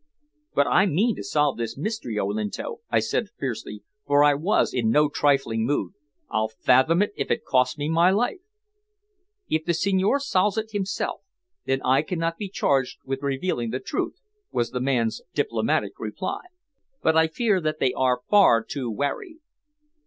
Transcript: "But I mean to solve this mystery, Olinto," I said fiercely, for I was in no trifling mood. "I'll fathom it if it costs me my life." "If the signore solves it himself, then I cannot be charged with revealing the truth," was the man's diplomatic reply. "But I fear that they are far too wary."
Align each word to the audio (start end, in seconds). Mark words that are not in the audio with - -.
"But 0.55 0.65
I 0.65 0.87
mean 0.87 1.15
to 1.17 1.23
solve 1.23 1.57
this 1.57 1.77
mystery, 1.77 2.17
Olinto," 2.17 2.79
I 2.89 2.97
said 2.97 3.27
fiercely, 3.37 3.83
for 4.07 4.23
I 4.23 4.33
was 4.33 4.73
in 4.73 4.89
no 4.89 5.09
trifling 5.09 5.63
mood. 5.63 5.93
"I'll 6.27 6.47
fathom 6.47 7.03
it 7.03 7.13
if 7.15 7.29
it 7.29 7.45
costs 7.45 7.77
me 7.77 7.87
my 7.87 8.09
life." 8.09 8.39
"If 9.47 9.63
the 9.63 9.75
signore 9.75 10.17
solves 10.19 10.57
it 10.57 10.71
himself, 10.71 11.21
then 11.65 11.83
I 11.83 12.01
cannot 12.01 12.37
be 12.39 12.49
charged 12.49 12.97
with 13.05 13.21
revealing 13.21 13.69
the 13.69 13.79
truth," 13.79 14.15
was 14.51 14.71
the 14.71 14.81
man's 14.81 15.21
diplomatic 15.35 15.99
reply. 15.99 16.45
"But 17.03 17.15
I 17.15 17.27
fear 17.27 17.61
that 17.61 17.77
they 17.77 17.93
are 17.93 18.21
far 18.27 18.63
too 18.63 18.89
wary." 18.89 19.37